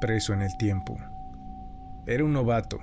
preso 0.00 0.32
en 0.32 0.42
el 0.42 0.56
tiempo. 0.56 0.96
Era 2.06 2.24
un 2.24 2.32
novato. 2.32 2.80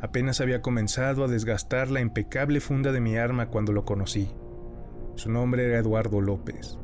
Apenas 0.00 0.40
había 0.40 0.62
comenzado 0.62 1.24
a 1.24 1.28
desgastar 1.28 1.90
la 1.90 2.00
impecable 2.00 2.60
funda 2.60 2.92
de 2.92 3.00
mi 3.00 3.16
arma 3.16 3.46
cuando 3.46 3.72
lo 3.72 3.84
conocí. 3.84 4.30
Su 5.14 5.30
nombre 5.30 5.66
era 5.66 5.78
Eduardo 5.78 6.20
López, 6.20 6.78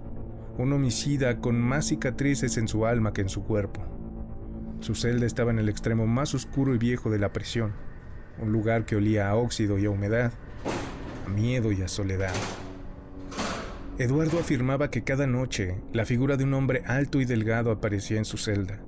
un 0.58 0.72
homicida 0.72 1.38
con 1.38 1.60
más 1.60 1.86
cicatrices 1.86 2.56
en 2.58 2.68
su 2.68 2.86
alma 2.86 3.12
que 3.12 3.22
en 3.22 3.28
su 3.28 3.44
cuerpo. 3.44 3.82
Su 4.80 4.94
celda 4.94 5.26
estaba 5.26 5.50
en 5.50 5.58
el 5.58 5.68
extremo 5.68 6.06
más 6.06 6.34
oscuro 6.34 6.74
y 6.74 6.78
viejo 6.78 7.10
de 7.10 7.18
la 7.18 7.32
prisión, 7.32 7.72
un 8.38 8.52
lugar 8.52 8.84
que 8.84 8.96
olía 8.96 9.30
a 9.30 9.36
óxido 9.36 9.78
y 9.78 9.86
a 9.86 9.90
humedad, 9.90 10.32
a 11.26 11.30
miedo 11.30 11.72
y 11.72 11.82
a 11.82 11.88
soledad. 11.88 12.34
Eduardo 13.98 14.38
afirmaba 14.38 14.90
que 14.90 15.04
cada 15.04 15.26
noche 15.26 15.80
la 15.94 16.04
figura 16.04 16.36
de 16.36 16.44
un 16.44 16.52
hombre 16.52 16.82
alto 16.86 17.20
y 17.22 17.24
delgado 17.24 17.70
aparecía 17.70 18.18
en 18.18 18.26
su 18.26 18.36
celda. 18.36 18.78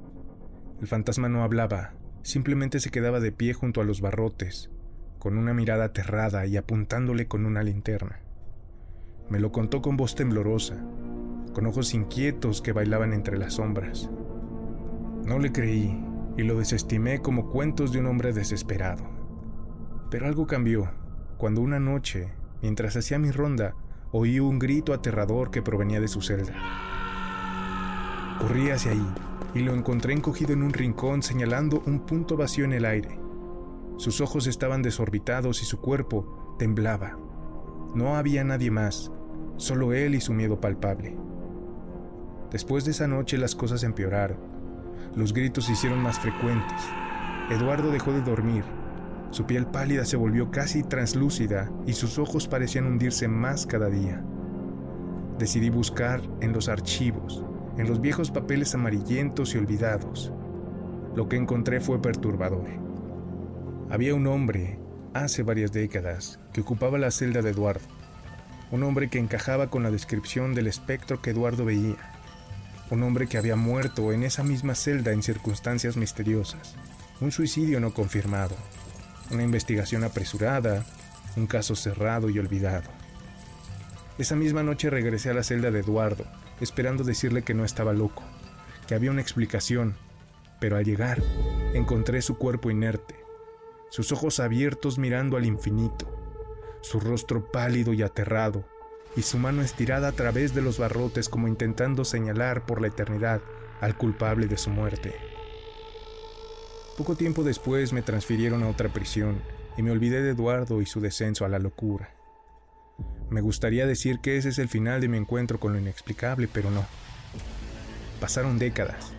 El 0.80 0.86
fantasma 0.86 1.28
no 1.28 1.42
hablaba, 1.42 1.94
simplemente 2.22 2.78
se 2.78 2.90
quedaba 2.90 3.18
de 3.20 3.32
pie 3.32 3.52
junto 3.52 3.80
a 3.80 3.84
los 3.84 4.00
barrotes, 4.00 4.70
con 5.18 5.36
una 5.36 5.52
mirada 5.52 5.86
aterrada 5.86 6.46
y 6.46 6.56
apuntándole 6.56 7.26
con 7.26 7.46
una 7.46 7.62
linterna. 7.62 8.20
Me 9.28 9.40
lo 9.40 9.50
contó 9.50 9.82
con 9.82 9.96
voz 9.96 10.14
temblorosa, 10.14 10.76
con 11.52 11.66
ojos 11.66 11.94
inquietos 11.94 12.62
que 12.62 12.72
bailaban 12.72 13.12
entre 13.12 13.36
las 13.36 13.54
sombras. 13.54 14.08
No 15.24 15.38
le 15.38 15.50
creí 15.50 16.00
y 16.36 16.44
lo 16.44 16.58
desestimé 16.58 17.20
como 17.20 17.50
cuentos 17.50 17.92
de 17.92 17.98
un 17.98 18.06
hombre 18.06 18.32
desesperado. 18.32 19.04
Pero 20.10 20.26
algo 20.26 20.46
cambió 20.46 20.90
cuando 21.36 21.60
una 21.60 21.80
noche, 21.80 22.32
mientras 22.62 22.96
hacía 22.96 23.18
mi 23.18 23.30
ronda, 23.32 23.74
oí 24.12 24.40
un 24.40 24.58
grito 24.58 24.92
aterrador 24.92 25.50
que 25.50 25.62
provenía 25.62 26.00
de 26.00 26.08
su 26.08 26.22
celda. 26.22 26.54
Corrí 28.40 28.70
hacia 28.70 28.92
ahí 28.92 29.06
y 29.54 29.60
lo 29.60 29.74
encontré 29.74 30.12
encogido 30.12 30.52
en 30.52 30.62
un 30.62 30.72
rincón 30.72 31.22
señalando 31.22 31.82
un 31.86 32.00
punto 32.00 32.36
vacío 32.36 32.64
en 32.64 32.72
el 32.72 32.84
aire. 32.84 33.18
Sus 33.96 34.20
ojos 34.20 34.46
estaban 34.46 34.82
desorbitados 34.82 35.62
y 35.62 35.64
su 35.64 35.80
cuerpo 35.80 36.56
temblaba. 36.58 37.18
No 37.94 38.16
había 38.16 38.44
nadie 38.44 38.70
más, 38.70 39.10
solo 39.56 39.92
él 39.92 40.14
y 40.14 40.20
su 40.20 40.32
miedo 40.32 40.60
palpable. 40.60 41.16
Después 42.50 42.84
de 42.84 42.92
esa 42.92 43.08
noche 43.08 43.38
las 43.38 43.54
cosas 43.54 43.82
empeoraron. 43.82 44.38
Los 45.16 45.32
gritos 45.32 45.64
se 45.66 45.72
hicieron 45.72 46.00
más 46.00 46.18
frecuentes. 46.18 46.80
Eduardo 47.50 47.90
dejó 47.90 48.12
de 48.12 48.20
dormir 48.20 48.64
su 49.30 49.44
piel 49.44 49.66
pálida 49.66 50.06
se 50.06 50.16
volvió 50.16 50.50
casi 50.50 50.82
translúcida 50.82 51.70
y 51.86 51.92
sus 51.92 52.18
ojos 52.18 52.48
parecían 52.48 52.86
hundirse 52.86 53.28
más 53.28 53.66
cada 53.66 53.90
día. 53.90 54.24
Decidí 55.38 55.68
buscar 55.68 56.22
en 56.40 56.52
los 56.52 56.68
archivos, 56.68 57.44
en 57.78 57.88
los 57.88 58.00
viejos 58.00 58.30
papeles 58.30 58.74
amarillentos 58.74 59.54
y 59.54 59.58
olvidados. 59.58 60.32
Lo 61.14 61.28
que 61.28 61.36
encontré 61.36 61.80
fue 61.80 62.02
perturbador. 62.02 62.66
Había 63.88 64.14
un 64.14 64.26
hombre, 64.26 64.78
hace 65.14 65.44
varias 65.44 65.72
décadas, 65.72 66.40
que 66.52 66.60
ocupaba 66.60 66.98
la 66.98 67.12
celda 67.12 67.40
de 67.40 67.50
Eduardo. 67.50 67.86
Un 68.72 68.82
hombre 68.82 69.08
que 69.08 69.18
encajaba 69.18 69.70
con 69.70 69.82
la 69.82 69.90
descripción 69.90 70.54
del 70.54 70.66
espectro 70.66 71.22
que 71.22 71.30
Eduardo 71.30 71.64
veía. 71.64 71.96
Un 72.90 73.02
hombre 73.04 73.28
que 73.28 73.38
había 73.38 73.56
muerto 73.56 74.12
en 74.12 74.24
esa 74.24 74.42
misma 74.42 74.74
celda 74.74 75.12
en 75.12 75.22
circunstancias 75.22 75.96
misteriosas. 75.96 76.74
Un 77.20 77.30
suicidio 77.30 77.80
no 77.80 77.94
confirmado, 77.94 78.56
una 79.30 79.44
investigación 79.44 80.04
apresurada, 80.04 80.84
un 81.36 81.46
caso 81.46 81.76
cerrado 81.76 82.28
y 82.28 82.38
olvidado. 82.38 82.90
Esa 84.18 84.34
misma 84.34 84.62
noche 84.64 84.90
regresé 84.90 85.30
a 85.30 85.34
la 85.34 85.42
celda 85.42 85.70
de 85.70 85.80
Eduardo, 85.80 86.24
esperando 86.60 87.04
decirle 87.04 87.42
que 87.42 87.54
no 87.54 87.64
estaba 87.64 87.92
loco, 87.92 88.22
que 88.86 88.94
había 88.94 89.10
una 89.10 89.20
explicación, 89.20 89.96
pero 90.60 90.76
al 90.76 90.84
llegar 90.84 91.22
encontré 91.74 92.22
su 92.22 92.36
cuerpo 92.36 92.70
inerte, 92.70 93.16
sus 93.90 94.12
ojos 94.12 94.40
abiertos 94.40 94.98
mirando 94.98 95.36
al 95.36 95.46
infinito, 95.46 96.06
su 96.80 97.00
rostro 97.00 97.50
pálido 97.50 97.92
y 97.92 98.02
aterrado, 98.02 98.64
y 99.16 99.22
su 99.22 99.38
mano 99.38 99.62
estirada 99.62 100.08
a 100.08 100.12
través 100.12 100.54
de 100.54 100.62
los 100.62 100.78
barrotes 100.78 101.28
como 101.28 101.48
intentando 101.48 102.04
señalar 102.04 102.66
por 102.66 102.80
la 102.80 102.88
eternidad 102.88 103.40
al 103.80 103.96
culpable 103.96 104.46
de 104.46 104.58
su 104.58 104.70
muerte. 104.70 105.14
Poco 106.96 107.14
tiempo 107.14 107.44
después 107.44 107.92
me 107.92 108.02
transfirieron 108.02 108.62
a 108.62 108.68
otra 108.68 108.88
prisión 108.88 109.40
y 109.76 109.82
me 109.82 109.92
olvidé 109.92 110.22
de 110.22 110.30
Eduardo 110.30 110.82
y 110.82 110.86
su 110.86 111.00
descenso 111.00 111.44
a 111.44 111.48
la 111.48 111.58
locura. 111.58 112.17
Me 113.30 113.40
gustaría 113.42 113.86
decir 113.86 114.20
que 114.20 114.38
ese 114.38 114.48
es 114.48 114.58
el 114.58 114.68
final 114.68 115.00
de 115.00 115.08
mi 115.08 115.18
encuentro 115.18 115.60
con 115.60 115.72
lo 115.72 115.78
inexplicable, 115.78 116.48
pero 116.50 116.70
no. 116.70 116.86
Pasaron 118.20 118.58
décadas. 118.58 119.12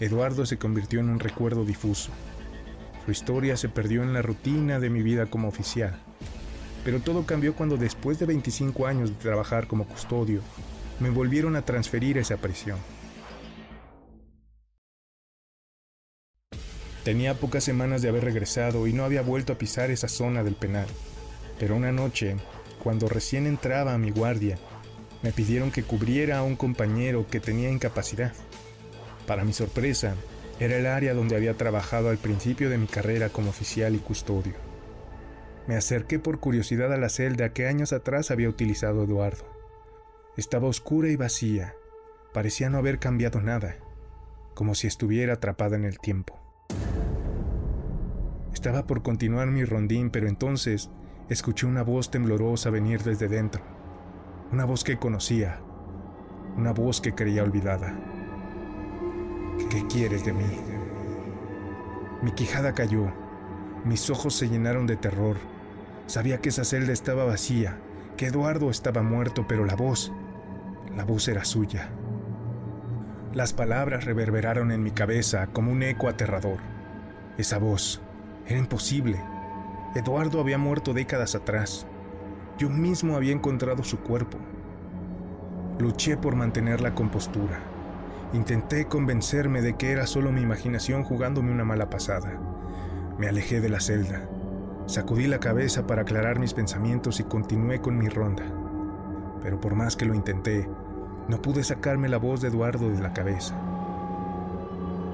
Eduardo 0.00 0.46
se 0.46 0.58
convirtió 0.58 1.00
en 1.00 1.08
un 1.08 1.18
recuerdo 1.18 1.64
difuso. 1.64 2.10
Su 3.04 3.10
historia 3.10 3.56
se 3.56 3.68
perdió 3.68 4.02
en 4.02 4.12
la 4.12 4.22
rutina 4.22 4.78
de 4.78 4.90
mi 4.90 5.02
vida 5.02 5.26
como 5.26 5.48
oficial. 5.48 5.98
Pero 6.84 7.00
todo 7.00 7.26
cambió 7.26 7.54
cuando 7.54 7.76
después 7.76 8.18
de 8.18 8.26
25 8.26 8.86
años 8.86 9.10
de 9.10 9.16
trabajar 9.16 9.66
como 9.66 9.86
custodio, 9.86 10.40
me 11.00 11.10
volvieron 11.10 11.56
a 11.56 11.62
transferir 11.62 12.18
esa 12.18 12.36
prisión. 12.36 12.78
Tenía 17.04 17.34
pocas 17.34 17.64
semanas 17.64 18.02
de 18.02 18.08
haber 18.08 18.22
regresado 18.24 18.86
y 18.86 18.92
no 18.92 19.04
había 19.04 19.22
vuelto 19.22 19.52
a 19.52 19.58
pisar 19.58 19.90
esa 19.90 20.06
zona 20.06 20.44
del 20.44 20.54
penal. 20.54 20.86
Pero 21.58 21.74
una 21.74 21.90
noche, 21.90 22.36
cuando 22.82 23.08
recién 23.08 23.46
entraba 23.46 23.94
a 23.94 23.98
mi 23.98 24.10
guardia, 24.10 24.58
me 25.22 25.30
pidieron 25.30 25.70
que 25.70 25.84
cubriera 25.84 26.38
a 26.38 26.42
un 26.42 26.56
compañero 26.56 27.28
que 27.30 27.38
tenía 27.38 27.70
incapacidad. 27.70 28.32
Para 29.24 29.44
mi 29.44 29.52
sorpresa, 29.52 30.16
era 30.58 30.76
el 30.76 30.86
área 30.86 31.14
donde 31.14 31.36
había 31.36 31.54
trabajado 31.54 32.10
al 32.10 32.18
principio 32.18 32.70
de 32.70 32.78
mi 32.78 32.88
carrera 32.88 33.28
como 33.28 33.50
oficial 33.50 33.94
y 33.94 33.98
custodio. 33.98 34.54
Me 35.68 35.76
acerqué 35.76 36.18
por 36.18 36.40
curiosidad 36.40 36.92
a 36.92 36.96
la 36.96 37.08
celda 37.08 37.52
que 37.52 37.68
años 37.68 37.92
atrás 37.92 38.32
había 38.32 38.48
utilizado 38.48 39.04
Eduardo. 39.04 39.44
Estaba 40.36 40.66
oscura 40.66 41.08
y 41.08 41.14
vacía, 41.14 41.76
parecía 42.34 42.68
no 42.68 42.78
haber 42.78 42.98
cambiado 42.98 43.40
nada, 43.40 43.76
como 44.54 44.74
si 44.74 44.88
estuviera 44.88 45.34
atrapada 45.34 45.76
en 45.76 45.84
el 45.84 46.00
tiempo. 46.00 46.36
Estaba 48.52 48.88
por 48.88 49.04
continuar 49.04 49.46
mi 49.52 49.64
rondín, 49.64 50.10
pero 50.10 50.26
entonces 50.26 50.90
escuché 51.32 51.66
una 51.66 51.82
voz 51.82 52.10
temblorosa 52.10 52.70
venir 52.70 53.02
desde 53.02 53.28
dentro. 53.28 53.62
Una 54.52 54.64
voz 54.64 54.84
que 54.84 54.98
conocía. 54.98 55.60
Una 56.56 56.72
voz 56.72 57.00
que 57.00 57.14
creía 57.14 57.42
olvidada. 57.42 57.94
¿Qué 59.70 59.86
quieres 59.86 60.24
de 60.24 60.32
mí? 60.32 60.44
Mi 62.22 62.32
quijada 62.32 62.74
cayó. 62.74 63.06
Mis 63.84 64.10
ojos 64.10 64.34
se 64.34 64.48
llenaron 64.48 64.86
de 64.86 64.96
terror. 64.96 65.36
Sabía 66.06 66.38
que 66.38 66.50
esa 66.50 66.64
celda 66.64 66.92
estaba 66.92 67.24
vacía, 67.24 67.78
que 68.16 68.26
Eduardo 68.26 68.70
estaba 68.70 69.02
muerto, 69.02 69.46
pero 69.48 69.64
la 69.64 69.74
voz, 69.74 70.12
la 70.94 71.04
voz 71.04 71.26
era 71.28 71.44
suya. 71.44 71.88
Las 73.32 73.54
palabras 73.54 74.04
reverberaron 74.04 74.70
en 74.70 74.82
mi 74.82 74.90
cabeza 74.90 75.46
como 75.46 75.72
un 75.72 75.82
eco 75.82 76.08
aterrador. 76.08 76.58
Esa 77.38 77.58
voz, 77.58 78.02
era 78.46 78.58
imposible. 78.58 79.31
Eduardo 79.94 80.40
había 80.40 80.56
muerto 80.56 80.94
décadas 80.94 81.34
atrás. 81.34 81.86
Yo 82.56 82.70
mismo 82.70 83.14
había 83.14 83.32
encontrado 83.32 83.84
su 83.84 83.98
cuerpo. 83.98 84.38
Luché 85.78 86.16
por 86.16 86.34
mantener 86.34 86.80
la 86.80 86.94
compostura. 86.94 87.60
Intenté 88.32 88.86
convencerme 88.86 89.60
de 89.60 89.74
que 89.74 89.92
era 89.92 90.06
solo 90.06 90.32
mi 90.32 90.40
imaginación 90.40 91.04
jugándome 91.04 91.52
una 91.52 91.64
mala 91.64 91.90
pasada. 91.90 92.40
Me 93.18 93.28
alejé 93.28 93.60
de 93.60 93.68
la 93.68 93.80
celda. 93.80 94.26
Sacudí 94.86 95.26
la 95.26 95.40
cabeza 95.40 95.86
para 95.86 96.02
aclarar 96.02 96.38
mis 96.38 96.54
pensamientos 96.54 97.20
y 97.20 97.24
continué 97.24 97.82
con 97.82 97.98
mi 97.98 98.08
ronda. 98.08 98.44
Pero 99.42 99.60
por 99.60 99.74
más 99.74 99.94
que 99.94 100.06
lo 100.06 100.14
intenté, 100.14 100.66
no 101.28 101.42
pude 101.42 101.62
sacarme 101.64 102.08
la 102.08 102.16
voz 102.16 102.40
de 102.40 102.48
Eduardo 102.48 102.88
de 102.88 103.02
la 103.02 103.12
cabeza. 103.12 103.54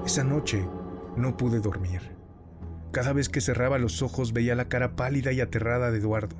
Esa 0.07 0.23
noche 0.23 0.69
no 1.17 1.37
pude 1.37 1.59
dormir. 1.59 2.18
Cada 2.99 3.13
vez 3.13 3.29
que 3.29 3.41
cerraba 3.41 3.79
los 3.79 4.03
ojos 4.03 4.33
veía 4.33 4.57
la 4.57 4.67
cara 4.67 4.97
pálida 4.97 5.31
y 5.31 5.41
aterrada 5.41 5.93
de 5.93 5.99
Eduardo, 5.99 6.35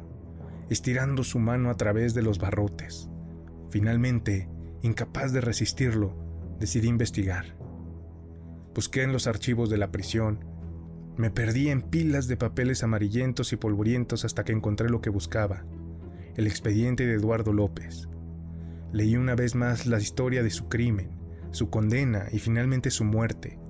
estirando 0.71 1.23
su 1.23 1.39
mano 1.39 1.71
a 1.71 1.77
través 1.77 2.15
de 2.15 2.23
los 2.23 2.41
barrotes. 2.41 3.09
Finalmente, 3.71 4.49
incapaz 4.83 5.33
de 5.33 5.41
resistirlo, 5.41 6.17
decidí 6.59 6.89
investigar. 6.89 7.57
Busqué 8.75 9.05
en 9.05 9.13
los 9.13 9.29
archivos 9.29 9.71
de 9.71 9.79
la 9.79 9.93
prisión, 9.93 10.45
me 11.17 11.31
perdí 11.31 11.69
en 11.69 11.81
pilas 11.81 12.27
de 12.27 12.37
papeles 12.37 12.83
amarillentos 12.83 13.53
y 13.53 13.57
polvorientos 13.57 14.25
hasta 14.25 14.43
que 14.43 14.51
encontré 14.51 14.89
lo 14.89 15.01
que 15.01 15.11
buscaba, 15.11 15.65
el 16.35 16.49
expediente 16.49 17.07
de 17.07 17.15
Eduardo 17.15 17.53
López. 17.53 18.09
Leí 18.93 19.17
una 19.17 19.37
vez 19.37 19.55
más 19.55 19.87
la 19.87 20.01
historia 20.01 20.43
de 20.43 20.51
su 20.51 20.69
crimen, 20.69 21.21
su 21.53 21.71
condena 21.71 22.27
y 22.33 22.41
finalmente 22.41 22.91
su 22.91 23.05
muerte. 23.05 23.61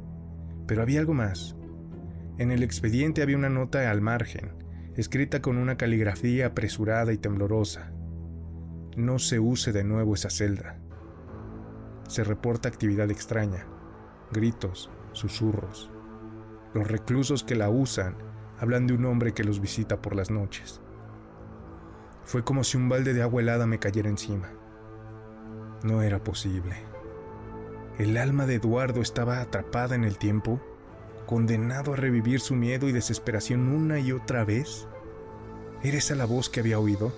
Pero 0.66 0.80
había 0.80 1.00
algo 1.00 1.12
más. 1.12 1.57
En 2.38 2.52
el 2.52 2.62
expediente 2.62 3.20
había 3.20 3.36
una 3.36 3.48
nota 3.48 3.90
al 3.90 4.00
margen, 4.00 4.52
escrita 4.94 5.42
con 5.42 5.58
una 5.58 5.76
caligrafía 5.76 6.46
apresurada 6.46 7.12
y 7.12 7.18
temblorosa. 7.18 7.90
No 8.96 9.18
se 9.18 9.40
use 9.40 9.72
de 9.72 9.82
nuevo 9.82 10.14
esa 10.14 10.30
celda. 10.30 10.78
Se 12.06 12.22
reporta 12.22 12.68
actividad 12.68 13.10
extraña, 13.10 13.66
gritos, 14.30 14.88
susurros. 15.12 15.90
Los 16.74 16.86
reclusos 16.86 17.42
que 17.42 17.56
la 17.56 17.70
usan 17.70 18.16
hablan 18.60 18.86
de 18.86 18.94
un 18.94 19.04
hombre 19.06 19.34
que 19.34 19.42
los 19.42 19.60
visita 19.60 20.00
por 20.00 20.14
las 20.14 20.30
noches. 20.30 20.80
Fue 22.22 22.44
como 22.44 22.62
si 22.62 22.76
un 22.76 22.88
balde 22.88 23.14
de 23.14 23.22
agua 23.22 23.42
helada 23.42 23.66
me 23.66 23.80
cayera 23.80 24.10
encima. 24.10 24.52
No 25.82 26.02
era 26.02 26.22
posible. 26.22 26.76
El 27.98 28.16
alma 28.16 28.46
de 28.46 28.56
Eduardo 28.56 29.00
estaba 29.00 29.40
atrapada 29.40 29.96
en 29.96 30.04
el 30.04 30.18
tiempo, 30.18 30.60
condenado 31.28 31.92
a 31.92 31.96
revivir 31.96 32.40
su 32.40 32.56
miedo 32.56 32.88
y 32.88 32.92
desesperación 32.92 33.68
una 33.68 34.00
y 34.00 34.12
otra 34.12 34.44
vez. 34.44 34.88
¿Era 35.82 35.98
esa 35.98 36.14
la 36.14 36.24
voz 36.24 36.48
que 36.48 36.60
había 36.60 36.78
oído? 36.78 37.12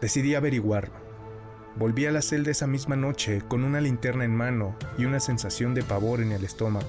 Decidí 0.00 0.36
averiguarlo. 0.36 0.94
Volví 1.74 2.06
a 2.06 2.12
la 2.12 2.22
celda 2.22 2.52
esa 2.52 2.68
misma 2.68 2.94
noche 2.94 3.42
con 3.48 3.64
una 3.64 3.80
linterna 3.80 4.24
en 4.24 4.36
mano 4.36 4.76
y 4.96 5.04
una 5.04 5.18
sensación 5.18 5.74
de 5.74 5.82
pavor 5.82 6.20
en 6.20 6.30
el 6.30 6.44
estómago. 6.44 6.88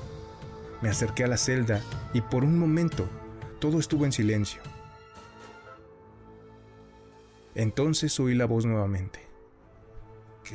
Me 0.84 0.90
acerqué 0.90 1.24
a 1.24 1.28
la 1.28 1.38
celda 1.38 1.82
y 2.14 2.22
por 2.22 2.44
un 2.44 2.60
momento 2.60 3.10
todo 3.60 3.80
estuvo 3.80 4.06
en 4.06 4.12
silencio. 4.12 4.62
Entonces 7.56 8.20
oí 8.20 8.36
la 8.36 8.46
voz 8.46 8.68
nuevamente. 8.68 9.20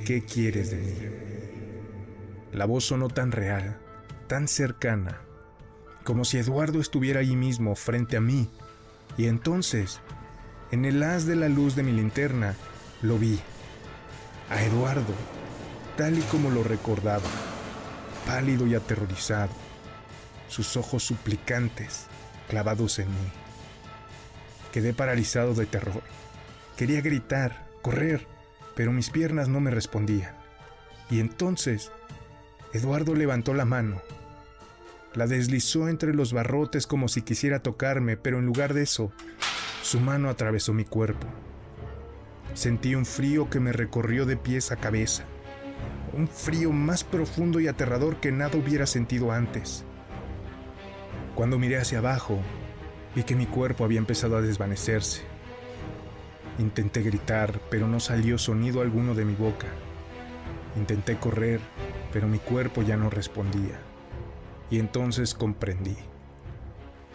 ¿Qué 0.06 0.24
quieres 0.24 0.70
de 0.70 0.76
mí? 0.76 0.94
La 2.52 2.64
voz 2.64 2.84
sonó 2.84 3.08
tan 3.08 3.32
real, 3.32 3.80
tan 4.28 4.46
cercana, 4.46 5.24
como 6.04 6.24
si 6.24 6.38
Eduardo 6.38 6.80
estuviera 6.80 7.20
allí 7.20 7.34
mismo 7.34 7.74
frente 7.74 8.16
a 8.16 8.20
mí. 8.20 8.48
Y 9.16 9.26
entonces, 9.26 10.00
en 10.70 10.84
el 10.84 11.02
haz 11.02 11.26
de 11.26 11.36
la 11.36 11.48
luz 11.48 11.74
de 11.74 11.82
mi 11.82 11.92
linterna, 11.92 12.54
lo 13.02 13.18
vi. 13.18 13.40
A 14.50 14.62
Eduardo, 14.62 15.14
tal 15.96 16.18
y 16.18 16.22
como 16.22 16.50
lo 16.50 16.62
recordaba, 16.62 17.24
pálido 18.26 18.66
y 18.66 18.74
aterrorizado, 18.74 19.52
sus 20.48 20.76
ojos 20.76 21.02
suplicantes 21.02 22.06
clavados 22.48 22.98
en 22.98 23.08
mí. 23.08 23.30
Quedé 24.72 24.92
paralizado 24.92 25.54
de 25.54 25.66
terror. 25.66 26.02
Quería 26.76 27.00
gritar, 27.00 27.66
correr, 27.80 28.26
pero 28.74 28.92
mis 28.92 29.10
piernas 29.10 29.48
no 29.48 29.60
me 29.60 29.70
respondían. 29.70 30.34
Y 31.10 31.20
entonces, 31.20 31.92
Eduardo 32.72 33.14
levantó 33.14 33.54
la 33.54 33.64
mano. 33.64 34.02
La 35.14 35.28
deslizó 35.28 35.88
entre 35.88 36.12
los 36.12 36.32
barrotes 36.32 36.88
como 36.88 37.06
si 37.06 37.22
quisiera 37.22 37.60
tocarme, 37.60 38.16
pero 38.16 38.40
en 38.40 38.46
lugar 38.46 38.74
de 38.74 38.82
eso, 38.82 39.12
su 39.82 40.00
mano 40.00 40.28
atravesó 40.28 40.72
mi 40.72 40.84
cuerpo. 40.84 41.28
Sentí 42.52 42.96
un 42.96 43.06
frío 43.06 43.48
que 43.48 43.60
me 43.60 43.72
recorrió 43.72 44.26
de 44.26 44.36
pies 44.36 44.72
a 44.72 44.76
cabeza, 44.76 45.24
un 46.12 46.26
frío 46.26 46.72
más 46.72 47.04
profundo 47.04 47.60
y 47.60 47.68
aterrador 47.68 48.16
que 48.16 48.32
nada 48.32 48.58
hubiera 48.58 48.86
sentido 48.86 49.30
antes. 49.30 49.84
Cuando 51.36 51.60
miré 51.60 51.78
hacia 51.78 51.98
abajo, 51.98 52.40
vi 53.14 53.22
que 53.22 53.36
mi 53.36 53.46
cuerpo 53.46 53.84
había 53.84 53.98
empezado 53.98 54.36
a 54.36 54.42
desvanecerse. 54.42 55.22
Intenté 56.58 57.02
gritar, 57.02 57.60
pero 57.70 57.86
no 57.86 58.00
salió 58.00 58.36
sonido 58.36 58.80
alguno 58.80 59.14
de 59.14 59.24
mi 59.24 59.34
boca. 59.34 59.68
Intenté 60.76 61.16
correr, 61.16 61.60
pero 62.12 62.26
mi 62.26 62.38
cuerpo 62.38 62.82
ya 62.82 62.96
no 62.96 63.10
respondía. 63.10 63.78
Y 64.70 64.78
entonces 64.78 65.34
comprendí. 65.34 65.96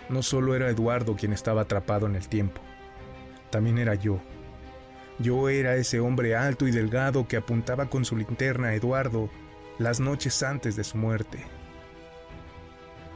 No 0.09 0.23
solo 0.23 0.55
era 0.55 0.69
Eduardo 0.69 1.15
quien 1.15 1.33
estaba 1.33 1.61
atrapado 1.61 2.07
en 2.07 2.15
el 2.15 2.27
tiempo, 2.27 2.61
también 3.51 3.77
era 3.77 3.95
yo. 3.95 4.19
Yo 5.19 5.49
era 5.49 5.75
ese 5.75 5.99
hombre 5.99 6.35
alto 6.35 6.67
y 6.67 6.71
delgado 6.71 7.27
que 7.27 7.37
apuntaba 7.37 7.89
con 7.89 8.05
su 8.05 8.15
linterna 8.15 8.69
a 8.69 8.75
Eduardo 8.75 9.29
las 9.77 9.99
noches 9.99 10.41
antes 10.43 10.75
de 10.75 10.83
su 10.83 10.97
muerte. 10.97 11.43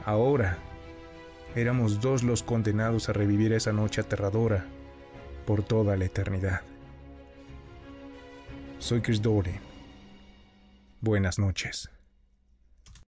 Ahora 0.04 0.58
éramos 1.54 2.00
dos 2.00 2.22
los 2.22 2.42
condenados 2.42 3.08
a 3.08 3.12
revivir 3.12 3.52
esa 3.52 3.72
noche 3.72 4.00
aterradora 4.00 4.66
por 5.46 5.62
toda 5.62 5.96
la 5.96 6.04
eternidad. 6.04 6.60
Soy 8.78 9.00
Chris 9.00 9.22
Dory. 9.22 9.54
Buenas 11.00 11.38
noches. 11.38 11.93